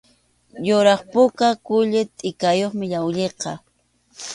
Yuraq 0.67 1.01
puka 1.11 1.47
kulli 1.65 2.01
tʼikayuqmi 2.17 2.85
llawlliqa. 2.91 3.51